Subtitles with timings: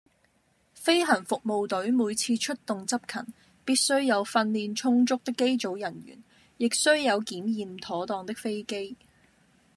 [0.73, 3.23] 飛行服務隊每次出動執勤，
[3.63, 6.23] 必須有訓練充足的機組人員，
[6.57, 8.97] 亦須有檢驗妥當的飛機。